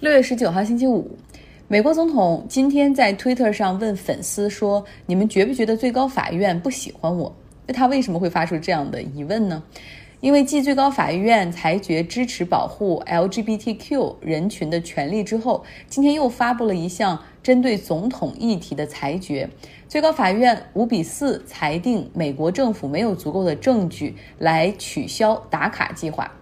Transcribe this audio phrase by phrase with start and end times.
[0.00, 1.14] 六月十九号星期五，
[1.68, 7.30] 美国总统今天在 Twitter 上问粉丝说：“你们觉不觉得最高法院不喜欢我？”
[7.68, 9.62] 那他为什么会发出这样的疑问呢？
[10.22, 19.46] 因为继最高法院裁决支持保护 LGBTQ 人群的权利之后，今天又发布了一项针对总统议题的裁决。
[19.86, 26.32] 最高法院五比四裁定，美国政府没有足够的证据来取消打卡计划。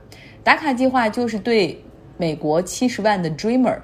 [0.44, 1.76] 打卡计划就是对。
[2.18, 3.78] 美国七十万的 Dreamer，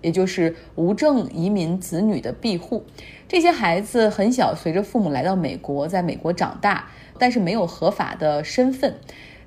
[0.00, 2.84] 也就是无证移民子女的庇护。
[3.28, 8.94] 这些孩子很小，随着父母来到美国，在美国长大，但是没有合法的身份。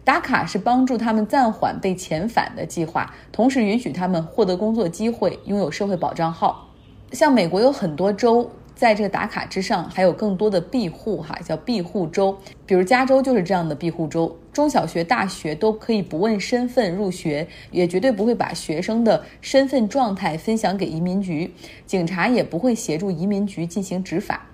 [0.03, 6.69] 打卡是帮助他们暂缓被遣返的计划，同时允许他们获得工作机会，拥有社会保障号。
[7.13, 8.51] 像美国有很多州。
[8.75, 12.35] 在这个打卡之上，还有更多的庇护，哈，叫庇护州。
[12.65, 21.53] 比如加州就是这样的庇护州，中小学、大学都可以不问身份入学，也绝对不会把学生的身份状态分享给移民局，
[21.85, 24.45] 警察也不会协助移民局进行执法。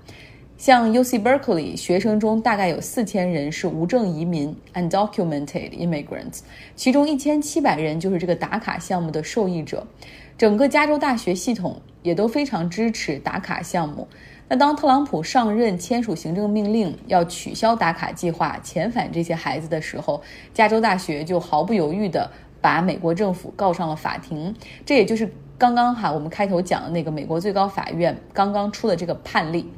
[0.57, 6.39] 像 U C Berkeley 学生中大概有四千人是无证移民 （undocumented immigrants），
[6.75, 9.87] 其中一千七百人就是这个打卡项目的受益者。
[10.39, 14.07] 整个加州大学系统也都非常支持打卡项目。
[14.47, 20.21] 那当特朗普上任签署行政命令要取消打卡计划、遣返这些孩子的时候，
[20.53, 24.55] 加州大学就毫不犹豫地把美国政府告上了法庭。
[24.85, 29.69] 这也就是刚刚哈我们开头讲的那个美国最高法院刚刚出的这个判例。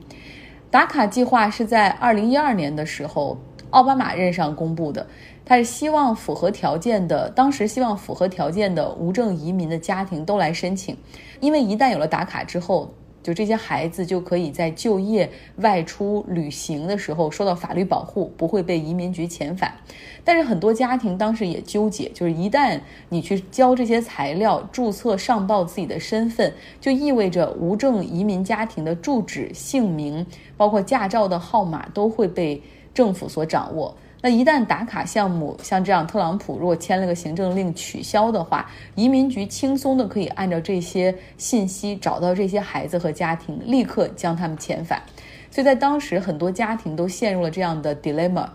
[0.69, 3.35] 打卡计划是在二零一二年的时候
[3.71, 5.07] 奥巴马任上公布的。
[5.45, 10.95] 他是希望符合条件的，当时希望符合条件的无证移民的家庭都来申请，
[11.39, 19.73] 因为一旦有了打卡之后，就这些孩子就可以在就业、外出旅行的时候受到法律保护，不会被移民局遣返。
[20.23, 30.25] 但是很多家庭当时也纠结，就是一旦你去交这些材料、注册上报自己的身份，就意味着无证移民家庭的住址、姓名，
[30.55, 32.61] 包括驾照的号码都会被
[32.93, 33.95] 政府所掌握。
[34.21, 45.01] 那一旦打卡项目像这样，特朗普如果签了个行政令取消的话，移民局轻松的可以按照这些信息找到这些孩子和家庭，立刻将他们遣返。
[45.49, 48.47] 所以在当时，很多家庭都陷入了这样的 dilemma，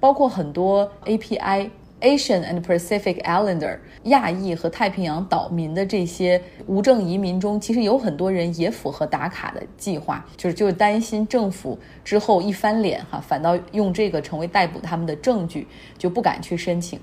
[0.00, 1.68] 包括很多 API。
[2.00, 15.68] Asian and Pacific Islander 亚裔和太平洋岛民的这些无证移民中，其实有很多人也符合打卡的计划，就是就是担心政府之后一翻脸哈，反倒用这个成为逮捕他们的证据，
[15.98, 16.98] 就不敢去申请。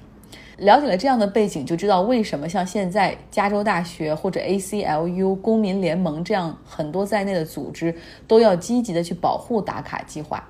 [0.57, 7.93] 了解了这样的背景，就知道为什么像现在加州大学或者 ACLU 公民联盟这样很多在内的组织
[8.27, 10.43] 都要积极的去保护打卡计划，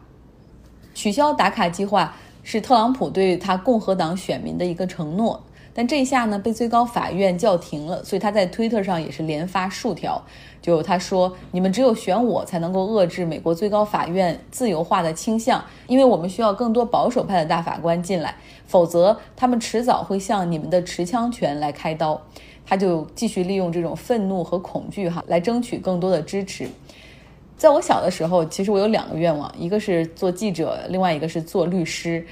[0.93, 2.15] 取消打卡计划。
[2.49, 5.43] 是特朗普对他共和党选民的一个承诺，
[5.73, 10.23] 但这一下呢被最高法院叫停了，所以他在推特上也是连发数条，
[10.61, 18.33] 就他说：“你们只有选我才能够遏制美国最高法院自由化的倾向，因为我们需要更多保守派的大法官进来，
[18.65, 22.21] 否则他们迟早会向你们的持枪权来开刀。”
[22.69, 26.67] 他就继续利用这种愤怒和恐惧哈来争取更多的支持。
[27.57, 32.25] 在我小的时候，其实我有两个愿望，一个是做记者，另外一个是做律师。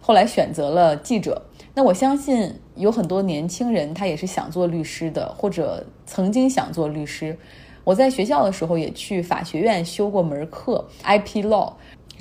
[0.00, 1.42] 后来选择了记者。
[1.74, 7.36] 那我相信有很多年轻人，他也是想做律师的，或者曾经想做律师。
[7.84, 11.72] 我在学校的时候也去法学院修过门课，IP Law，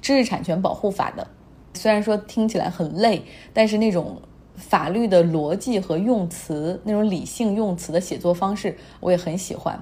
[0.01, 1.27] 知识产权保护法的。
[1.75, 3.21] 虽然说听起来很累，
[3.53, 4.21] 但是那种
[4.55, 9.81] 法律的逻辑和用词，那种理性用词的写作方式，我也很喜欢。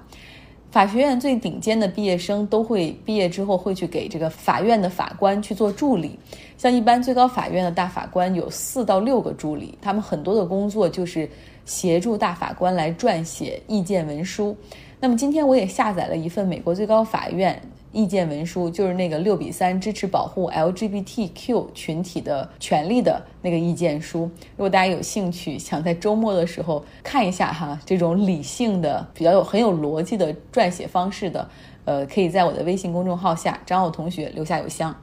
[0.76, 6.20] 法学院最顶尖的毕业生都会毕业之后会去给这个法院的法官去做助理，
[6.58, 11.30] 像一般最高法院的大法官有四到六个助理，他们很多的工作就是
[11.64, 14.54] 协助大法官来撰写意见文书。
[15.00, 17.58] 那么今天我也下载了一份美国最高法院。
[17.96, 24.30] 意见文书就是那个六比三支持保护 LGBTQ 群体的权利的那个意见书。
[24.58, 31.50] 如果大家有兴趣，想在周末的时候看一下哈，这种理性的、比较有很有逻辑的撰写方式的，
[31.86, 34.94] 呃，可以在我的微信公众号下张奥同学留下邮箱。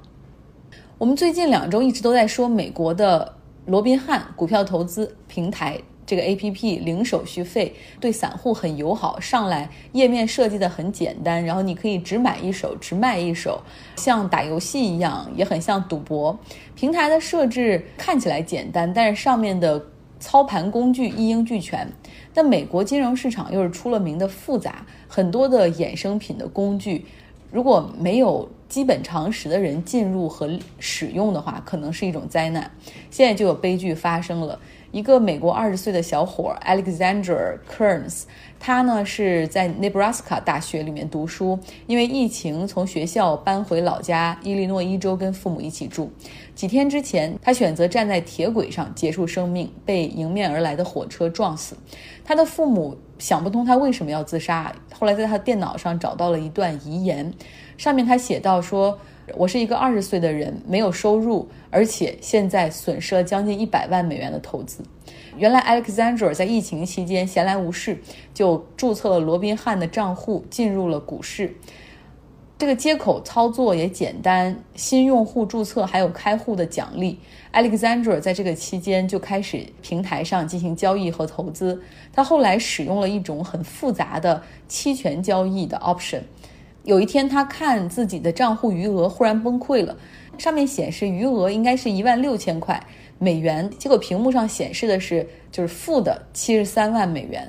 [0.98, 5.80] 我们最近两周一直都在说美国的罗宾汉股票投资平台。
[6.04, 9.20] 这个 A P P 零手续费，对散户很友好。
[9.20, 13.60] 上来页面设计的很简单，然后你可以只买一手，只卖一手，
[13.96, 16.38] 像打游戏一样，也很像赌博。
[16.74, 19.82] 平台的设置看起来简单，但是上面的
[20.18, 21.88] 操盘工具一应俱全。
[22.34, 27.04] 但美国金融市场又是出了名的复杂，很多的衍生品的工具，
[27.50, 32.70] 如果没有基本常识的人进入和使用的话，可能是一种灾难。
[33.10, 34.58] 现在就有悲剧发生了。
[34.92, 38.24] 一个美国二十岁的小伙 Alexander Kearns，
[38.60, 46.12] 他呢是在 Nebraska 大学里面读书，因为疫情从学校搬回老家伊利诺伊州跟父母一起住。
[46.54, 51.74] 几天之前，他选择站在铁轨上结束生命，被迎面而来的火车撞死。
[52.22, 57.32] 他的父母想不通他为什么要自杀，后来在他的电脑上找到了一段遗言，
[57.78, 58.98] 上面他写到说。
[59.36, 64.82] 我是一个二十岁的人，没有收入，而且现在损失了将近一百万美元的投资。
[65.36, 67.98] 原来 Alexander 在疫情期间闲来无事，
[68.34, 71.54] 就注册了罗宾汉的账户，进入了股市。
[72.58, 77.18] 这个接口操作也简单，新用户注册还有开户的奖励。
[77.52, 81.82] Alexander 在这个期间就开始平台上进行交易和投资。
[82.12, 86.20] 他后来使用了一种很复杂的期权交易的 option。
[86.84, 89.96] 有一天，他看自己的账户余额忽然崩溃了，
[90.36, 92.84] 上面显示余额应该是一万六千块
[93.18, 97.48] 美元，结果屏幕上显示的是就是负的七十三万美元。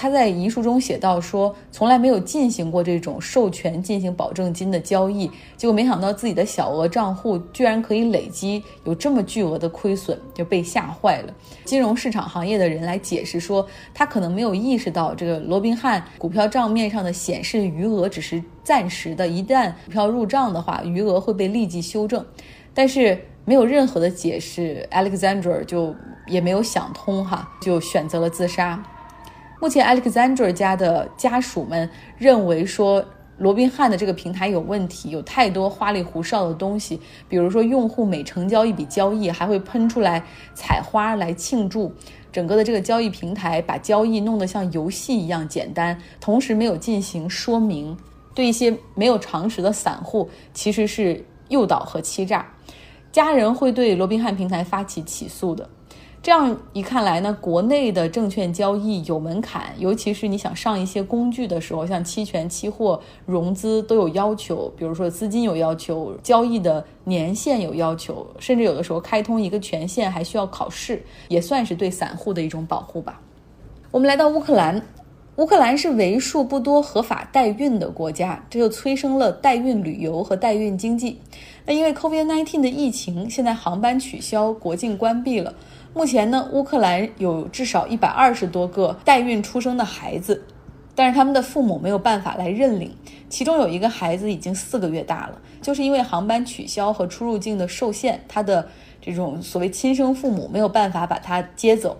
[0.00, 11.34] 他在遗书中写到说，从来没有进行过这种授权进行保证金的交易，结果没想到自己的小额账户居然可以累积有这么巨额的亏损，就被吓坏了。
[11.66, 22.24] 金融市场行业的人来解释说，他可能没有意识到这个罗宾汉股票账面上的显示余额只是暂时的，一旦股票入账的话，余额会被立即修正。
[22.72, 25.94] 但是没有任何的解释，Alexander 就
[26.26, 28.82] 也没有想通哈，就选择了自杀。
[29.60, 33.04] 目前，Alexander 家的家属们认为说，
[33.36, 36.98] 罗宾汉的这个平台有问题，有太多花里胡哨的东西，
[37.28, 40.24] 比如说用户每成交一笔交易，还会喷出来
[40.54, 41.92] 彩花来庆祝。
[42.32, 47.94] 整个的这个交易平台把交易弄得像游戏一样简单，同时没有进行说明，
[48.34, 52.50] 对一些没有常识的散户其实是诱导和欺诈。
[53.12, 55.68] 家人会对罗宾汉平台发起起诉的。
[56.22, 73.18] 这样一看来呢，国内的证券交易有门槛，尤其是你想上一些工具的时候，像期权、期货、融资都有要求，比如说资金有要求，交易的年限有要求，甚至有的时候开通一个权限还需要考试，也算是对散户的一种保护吧。
[73.90, 74.82] 我们来到乌克兰，
[75.36, 81.18] 乌克兰是为数不多合法代孕的国家，这就催生了代孕旅游和代孕经济。
[81.64, 85.54] 那因为 COVID-19 的疫情，现在航班取消，国境关闭了。
[85.92, 90.44] 目前呢，乌克兰有至少一百二十多个代孕出生的孩子，
[90.94, 92.94] 但是他们的父母没有办法来认领。
[93.28, 98.68] 其中有一个孩子已经四个月大了，就是因为航班取消和出入境的受限，他的
[99.00, 101.96] 这种所谓亲生父母没有办法把他接走。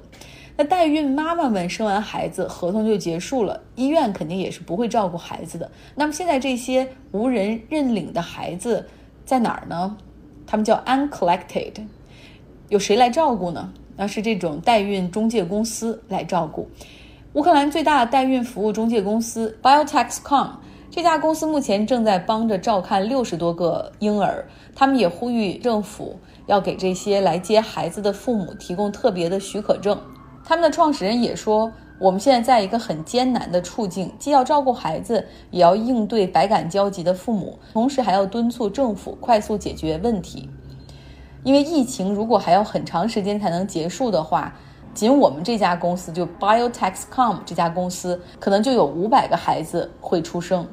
[0.56, 5.70] 那代孕妈妈们生完孩子，合同就结束了，医院肯定也是不会照顾孩子的。
[5.96, 8.88] 那么现在这些无人认领的孩子
[9.24, 9.96] 在哪儿呢？
[10.46, 11.72] 他们叫 uncollected，
[12.70, 13.68] 有谁来照顾呢？
[13.96, 16.68] 那是这种代孕中介公司来照顾。
[17.32, 20.50] 乌克兰最大代孕服务中介公司 Biotaxcom
[20.88, 24.46] 这家公司目前正在帮着照看六十多个婴儿。
[24.74, 30.00] 他们也呼吁政府要给这些来接孩子的父母提供特别的许可证。
[30.44, 31.70] 他们的创始人也说
[32.00, 40.48] ：“我们现在在一个很艰难的处境，既要照顾孩子，也要应对百感交集的父母，同时还要敦促政府快速解决问题。”
[41.42, 44.54] 因为疫情如果还要很长时间才能结束的话，
[44.92, 50.66] 仅我们这家公司就 Biotaxcom 这家公司可能就有五百个孩子会出生。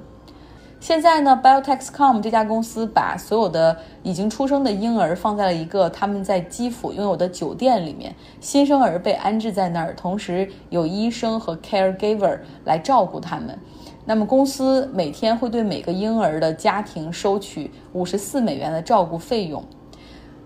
[0.80, 13.58] 现在呢，Biotaxcom 这家公司把所有的已经出生的婴儿放在了一个他们在基辅拥有的酒店里面，新生儿被安置在那儿，同时有医生和 caregiver 来照顾他们。
[14.06, 19.64] 那么公司每天会对每个婴儿的家庭收取五十四美元的照顾费用。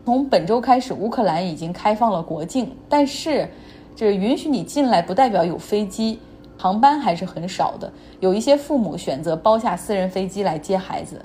[0.04, 3.48] 从本周开始，乌克兰已经开放了国境，但是
[3.96, 6.20] 这允许你进来不代表有飞机，
[6.58, 7.92] 航班还是很少的。
[8.20, 11.22] 有一些父母选择包下私人飞机来接孩子。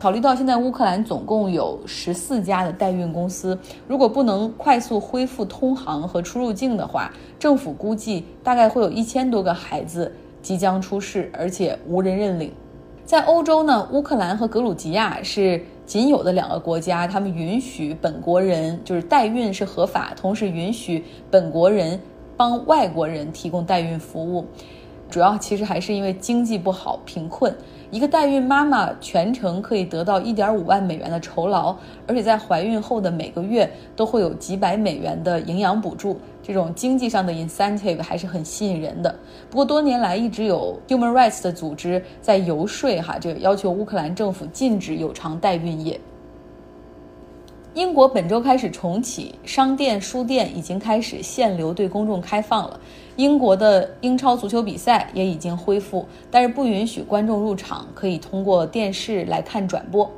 [0.00, 3.56] 考虑到现在乌克兰总共有十四家的代孕公司，
[3.86, 12.52] 如果不能快速恢复通航和出入境的话，政府估计大概会有一千多个孩子即将出世，而且无人认领。
[13.04, 15.64] 在欧洲呢，乌克兰和格鲁吉亚是。
[15.84, 22.00] 仅有的两个国家，他们允许本国人就是代孕是合法，同时允许本国人
[22.36, 24.46] 帮外国人提供代孕服务。
[25.10, 27.54] 主要其实还是因为经济不好、贫困。
[27.90, 36.18] 一个代孕妈妈全程可以得到一点五万美元的酬劳，而且在怀孕后的每个月都会有几百美元的营养补助。
[36.42, 39.14] 这种经济上的 incentive 还是很吸引人的。
[39.48, 46.00] 不过多年来一直有 human rights 的组织在游说，哈，就要求乌克兰政府禁止有偿代孕业。
[47.74, 52.78] 英国本周开始重启，商店、书店已经开始限流对公众开放了。
[53.16, 60.10] 英国的英超足球比赛也已经恢复，但是不允许观众入场，可以通过电视来看转播。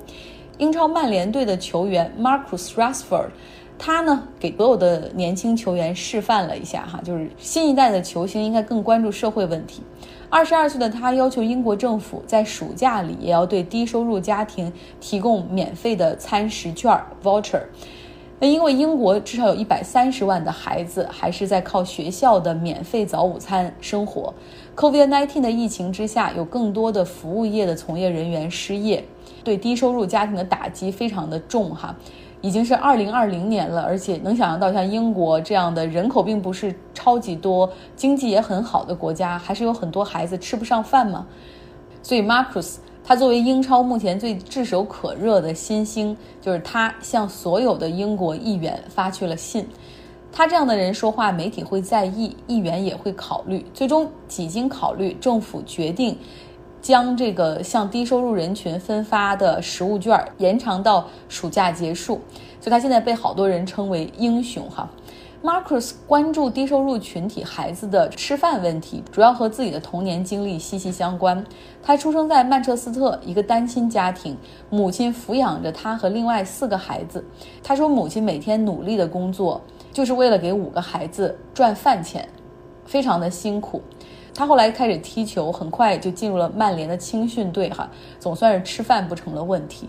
[0.58, 3.28] 英超曼联队的球员 Marcus Rashford，
[3.78, 9.82] 他呢给所有的年轻球员示范了一下哈，就是新一代的球星应该更关注社会问题。
[10.30, 17.62] 二十二岁的他要求英国政府在暑假里也要对低收入家庭提供免费的餐食券 voucher。
[18.40, 24.34] 那因为英国至少有一百三十万的孩子还是在靠学校的免费早午餐生活。
[24.74, 29.04] COVID-19 的疫情之下，有更多的服务业的从业人员失业，
[29.44, 31.94] 对低收入家庭的打击非常的重哈。
[32.44, 41.26] 已经是二零二零年了，而且能想象到像英国这样的人口并不是超级多、经济也很好的国家，还是有很多孩子吃不上饭吗？
[42.02, 49.66] 所以，Marcus 他作为英超目前最炙手可热的新星，就是他向所有的英国议员发去了信。
[50.30, 53.64] 他这样的人说话，媒体会在意，议员也会考虑。
[53.72, 56.18] 最终几经考虑，政府决定。
[56.84, 62.20] 将这个向低收入人群分发的食物券延长到暑假结束，
[62.60, 64.86] 所以他现在被好多人称为英雄哈。
[65.42, 71.42] Marcus 关注低收入群体孩子的吃饭问题，主要和自己的童年经历息息相关。
[71.82, 74.36] 他出生在曼彻斯特一个单亲家庭，
[74.68, 77.24] 母亲抚养着他和另外四个孩子。
[77.62, 79.58] 他说，母亲每天努力的工作，
[79.90, 82.28] 就是为了给五个孩子赚饭钱，
[82.84, 83.80] 非常的辛苦。
[84.34, 87.88] 他后来开始踢球，很快就进入了曼联的青训队，哈，
[88.18, 89.88] 总算是吃饭不成了问题。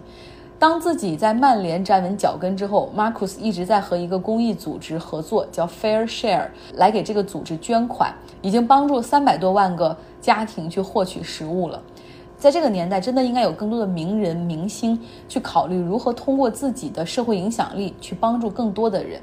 [0.58, 11.82] 当自己在曼联站稳脚跟之后，Marcus 一直在和一个公益组织合作，叫 Fair Share，来给这个组织捐款，已经帮助三百多万个家庭去获取食物了。
[12.38, 19.20] 在这个年代，真的应该有更多的名人明星去考虑如何通过自己的社会影响力去帮助更多的人。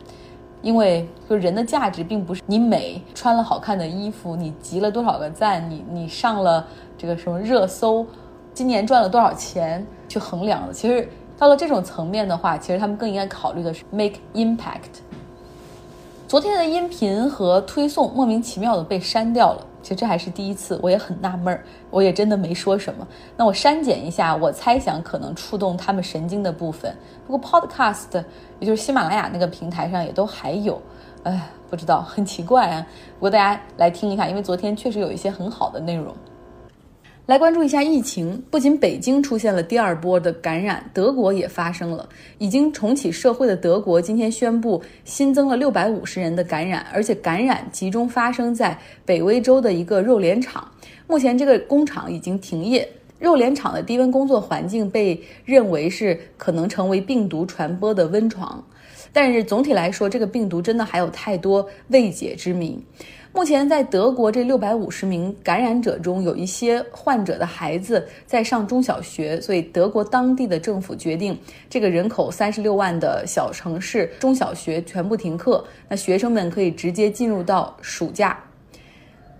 [0.62, 6.66] 因为就人的价值并不是你美穿了好看的衣服，你集了多少个赞，你你上了
[6.96, 8.06] 这个什么热搜，
[8.54, 10.72] 今年赚了多少钱去衡量的。
[10.72, 15.02] 其实到了这种层面的话，其实他们更应该考虑的是 make impact。
[16.28, 23.06] 昨天的音频和推送莫名其妙的被删掉了，其实这还是第一次，我也很纳闷儿，我也真的没说什么。
[23.36, 26.96] 那我删减一下，我猜想可能触动他们神经的部分。
[27.26, 28.24] 不过 Podcast，
[28.60, 30.80] 也就是喜马拉雅那个平台上也都还有，
[31.24, 32.86] 哎，不知道，很奇怪啊。
[33.18, 36.14] 不过大家来听一下，因为昨天确实有一些很好的内容。
[37.24, 42.08] 来关注一下疫情，不仅北京出现了第二波的感染，德国也发生了。
[42.38, 50.68] 已经重启社会的德国今天宣布新增了六百五十人的感染，而且感染集中发生在北威州的一个肉联厂。
[51.06, 52.88] 目前这个工厂已经停业，
[53.20, 58.62] 肉联厂的低温工作环境被认为是可能成为病毒传播的温床。
[59.12, 62.82] 但是总体来说，这个病毒真的还有太多未解之谜。
[63.34, 71.36] 目前在德国，这六百五十名感染者中有一些患者的孩子在上中小学，所以德国当地的政府决定，
[71.70, 78.38] 这个人口三十六万的小城市中小学全部停课，那学生们可以直接进入到暑假。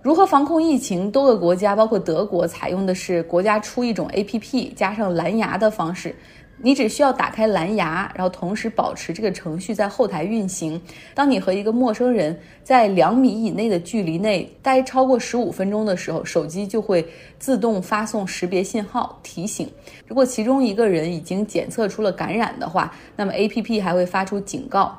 [0.01, 1.09] 如何防控疫情？
[1.11, 6.13] 多个国家，包括德国，采用的是国家出一种 APP 加上蓝牙的方式。
[6.63, 10.81] 你只需要打开蓝牙，然后同时保持这个程序在后台运行。
[11.13, 17.05] 当你和一个陌生人在两米以内的距离内待超过十五分钟的时候，手机就会
[17.37, 19.69] 自动发送识别信号提醒。
[20.07, 24.97] 如果其中一个人已经检测出了感染的话，那么 APP 还会发出警告。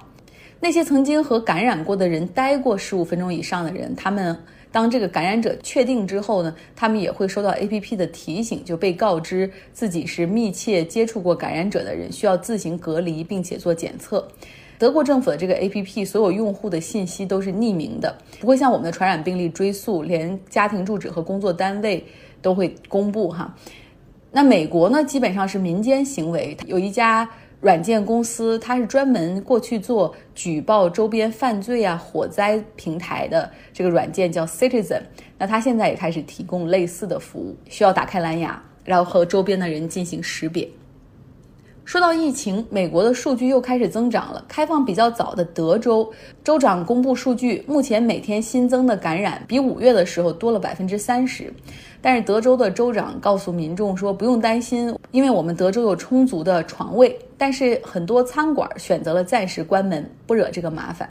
[0.60, 4.38] 那些曾经和感染过的人待过十五分钟以上的人，他们。
[4.74, 14.26] 当这个感染者确定之后呢，他们也会收到 APP 的提醒，就被告知自己是密切接触过感染者的人，需要自行隔离并且做检测。
[14.76, 22.04] 德国政府的这个 APP 所有用户的信息都是匿名的，不会像我们的传染病例追溯，连家庭住址和工作单位
[22.42, 23.54] 都会公布哈。
[24.32, 27.30] 那美国呢，基本上是民间行为，有一家。
[27.64, 35.00] 软件公司，它是专门过去做举报周边犯罪啊、火灾平台的这个软件叫 Citizen。
[35.38, 40.68] 那它现在也开始提供类似的服务，需要打开蓝牙，然后和周边的人进行识别。
[41.84, 44.42] 说到疫情，美国的数据又开始增长了。
[44.48, 46.10] 开放比较早的德州
[46.42, 51.52] 州长公布数据，目前每天新增的感染比五月的时候多了百分之三十。
[52.00, 57.18] 但是德州的州长告诉民众说，不用担心，因为我们德州有充足的床位。
[57.36, 61.06] 但是很多餐馆选择了暂时关门，不惹这个麻烦。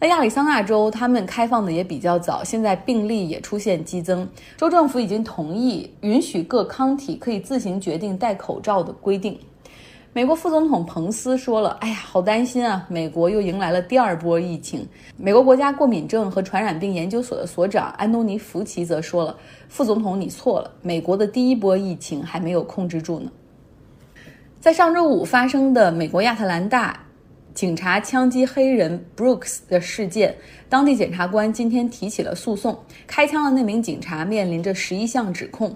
[0.00, 9.38] 那亚利桑那州他们开放的也比较早，现在病例也出现激增，州政府已经同意允许各康体可以自行决定戴口罩的规定。
[10.12, 12.84] 美国副总统彭斯说了：“哎呀，好担心啊！
[12.88, 14.84] 美国又迎来了第二波疫情。”
[15.16, 19.36] 美国国家过敏症和传染病研究所的所长安东尼·福奇则说了
[19.70, 23.30] ：“副总统，你错了，美国的第一波疫情还没有控制住呢。”
[24.58, 26.98] 在上周五发生的美国亚特兰大
[27.54, 30.34] 警察枪击黑人 Brooks 的事件，
[30.68, 32.76] 当地检察官今天提起了诉讼。
[33.06, 35.72] 开枪的那名警察面临着十一项指控。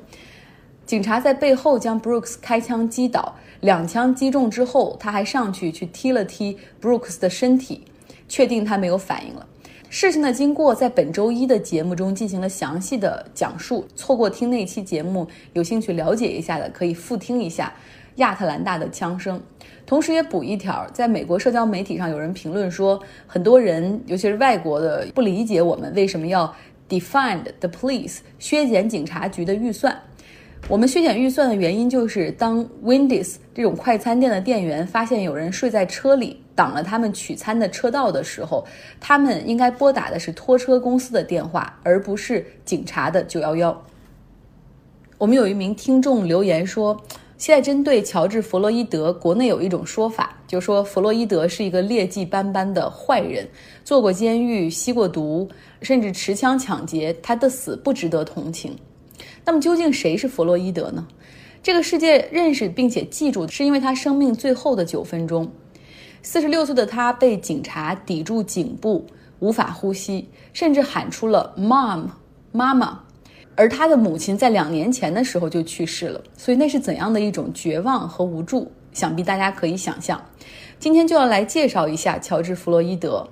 [0.87, 7.85] 警察在背后将 Brooks 开枪击倒，两枪击中之后，他还上去去踢了踢 Brooks 的身体，
[8.29, 9.47] 确定他没有反应了。
[9.88, 13.87] 事情的经过在本周一的节目中进行了详细的讲述。
[13.97, 17.73] 错过听那期节目，有兴趣了解一下的可以复听一下
[18.17, 19.41] 亚特兰大的枪声。
[19.87, 26.53] 同时也补一条，在美国社交媒体上有人评论说，很多人尤其是外国的不理解我们为什么要
[26.88, 29.97] defund the police 削减警察局的预算。
[30.66, 38.64] 我们削减预算的原因就是，当 Wendy's 这种快餐店的店员发现有人睡在车里，挡了他们取餐的车道的时候，
[38.99, 43.85] 他们应该拨打的是拖车公司的电话，而不是警察的九幺幺。
[45.18, 46.99] 我们有一名听众留言说，
[47.37, 53.47] 现在针对乔治·弗洛伊德，国内有一种说法，就说弗洛伊德是一个劣迹斑斑的坏人，
[53.85, 55.47] 坐过监狱，吸过毒，
[55.83, 58.75] 甚至持枪抢劫，他的死不值得同情。
[59.45, 61.07] 那么究竟谁是弗洛伊德呢？
[61.63, 65.51] 这个世界认识并且记住，是因为他生命最后的九分钟。
[66.23, 69.07] 四十六岁的他被警察抵住颈部，
[69.41, 72.07] 无法呼吸，甚至喊出了 “mom”，
[72.53, 73.01] 妈妈。
[73.57, 78.71] 而他的母亲在两年前的时候就去世了，所以那是怎样的一种绝望和无助？
[78.93, 80.21] 想必大家可以想象。
[80.79, 83.27] 今天就要来介绍一下乔治·弗洛伊德。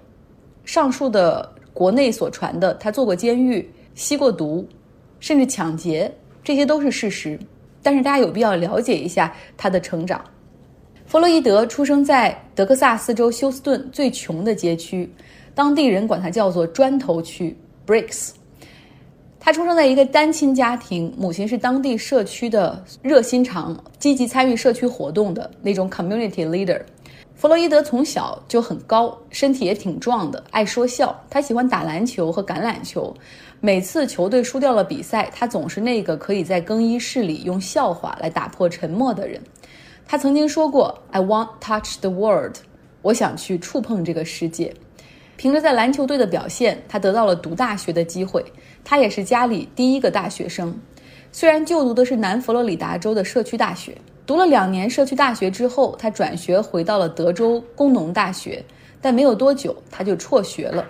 [0.65, 4.67] 上述的国内所传的，他做过监狱，吸过毒。
[5.23, 6.13] 甚至抢劫，
[6.43, 7.39] 这些都是事实。
[7.81, 10.23] 但是大家有必要了解一下他的成长。
[11.07, 15.09] 弗洛伊德出生在德克萨斯州休斯顿最穷的街区，
[15.55, 18.31] 当地人管它叫做“砖头区 ”（Bricks）。
[19.39, 26.81] 他出生在一个单亲家庭，母亲是当地社区的热心肠，积极参与社区活动的那种 community leader。
[27.35, 31.17] 弗洛伊德从小就很高，身体也挺壮的，爱说笑。
[31.29, 33.13] 他喜欢打篮球和橄榄球。
[33.65, 39.41] 每次球队输掉了比赛，他总是那个可以在更衣室里用笑话来打破沉默的人。
[40.05, 42.57] 他曾经说过：“I want touch the world。”
[43.03, 44.75] 我想去触碰这个世界。
[45.37, 48.45] 凭着在篮球队的表现，他得到了读大学的机会。
[48.83, 50.77] 他也是家里第一个大学生，
[51.31, 53.97] 虽然就读的是南佛罗里达州的社区大学。
[54.27, 58.65] 读了两年社区大学之后，他转学回到了德州工农大学，
[59.01, 60.85] 但没有多久他就辍学了。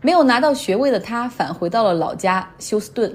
[0.00, 3.12] 没有拿到学位的他返回到了老家休斯顿。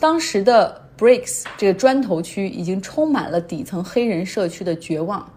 [0.00, 5.30] 当时的 Bricks 这个砖头区已经充满了底层黑人社区的绝望、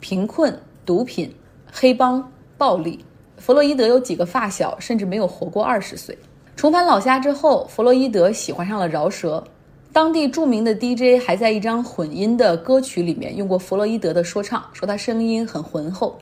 [0.00, 1.34] 贫困、毒品、
[1.72, 3.04] 黑帮、暴力。
[3.38, 6.16] 弗洛伊德有几个发小甚至没有活过二十岁。
[6.54, 9.42] 重返老家之后，弗洛伊德喜欢上了饶舌。
[9.92, 16.18] 当地著名的 DJ 还在一张混音的歌曲里面用过弗洛伊德的说唱，说他声音很浑厚。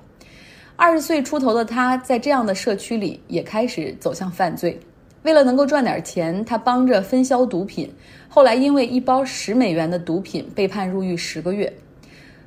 [0.85, 4.77] 二十岁出头的他，在这样的社区里也开始走向犯罪。
[5.23, 7.89] 为了能够赚点钱，他帮着分销毒品。
[8.29, 11.73] 后来因为一包十美元的毒品被判入狱十个月。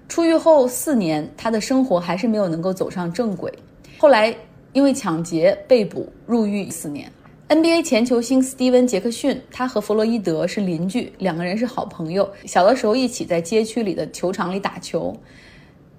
[0.10, 3.50] 出狱后四年，他的生活还是没有能够走上正轨。
[3.98, 4.36] 后来
[4.74, 7.10] 因为抢劫被捕入狱四年。
[7.48, 12.30] NBA 前球星斯蒂文·杰克逊，他和弗洛伊德是邻居，两个人是好朋友。
[12.44, 15.16] 小的时候一起在街区里的球场里打球。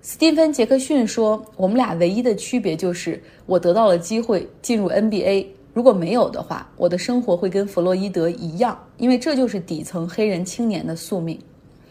[0.09, 11.37] 斯蒂芬·杰克逊说：“我们俩唯一的区别就是我得到了机会进入 NBA，如果没有的话，我的生活会跟弗洛伊德一样，因为这就是底层黑人青年的宿命。”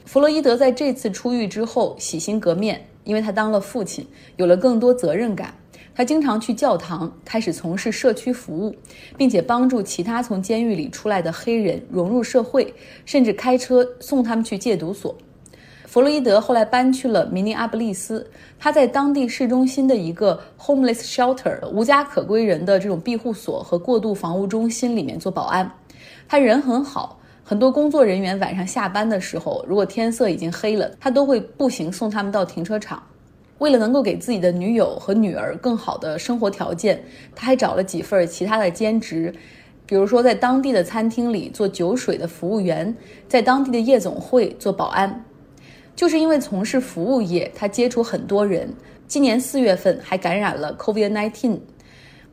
[0.06, 5.54] 弗洛伊德在这次出狱之后洗心革面，因为他当了父亲，有了更多责任感。
[5.94, 8.74] 他经常去教堂，开始从事社区服务，
[9.18, 12.74] 并且帮助其他从监狱里出来的黑人融入社会，
[13.04, 15.14] 甚至开车送他们去戒毒所。
[15.96, 18.30] 弗洛伊德后来搬去了明尼阿布利斯，
[18.60, 25.72] 他在当地市中心的一个 homeless shelter 无家可归人的这种庇护所和过渡房屋中心里面做保安。
[26.28, 33.02] 他人很好，很多工作人员晚上下班的时候，如果天色已经黑了，他都会步行送他们到停车场。
[33.60, 37.02] 为了能够给自己的女友和女儿更好的生活条件，
[37.34, 39.34] 他还找了几份其他的兼职，
[39.86, 42.94] 比如说在当地的餐厅里做酒水的服务员，
[43.30, 45.24] 在当地的夜总会做保安。
[45.96, 48.74] 就是因为从事服务业，他接触很多人。
[49.08, 51.60] 今年四月份还感染了 COVID-19，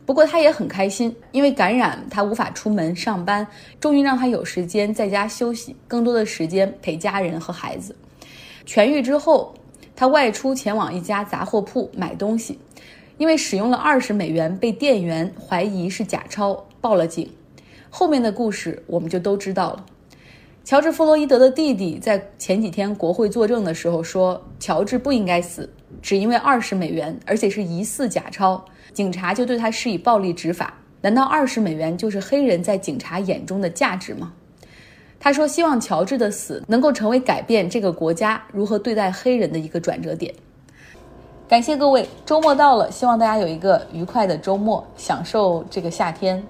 [0.06, 3.46] 不过他也很开心，因为感染他无法出门上班，
[3.78, 7.94] 终于让他有时间在家休息，更多的时间陪家人和孩子。
[8.66, 9.54] 痊愈之后，
[9.94, 12.58] 他外出前往一家杂货铺买东西，
[13.18, 17.30] 因为使用了二十美元，被店员怀疑是假钞，报了警。
[17.90, 19.86] 后面的故事我们就都知道了。
[20.64, 25.68] 乔治·弗洛伊德的弟弟在前几天国会作证的时候说，乔治不应该死，
[26.00, 30.74] 只因为二十美元，而且是疑似假钞，警察就对他施以暴力执法。
[31.00, 34.32] 难道二十美元就是黑人在警察眼中的价值吗？
[35.18, 40.32] 他说：“希望乔治的死能够成为改变这个国家如何对待黑人的一个转折点。”
[41.48, 46.42] 感谢各位，周末到了，希望大家有一个愉快的周末，享受这个夏天。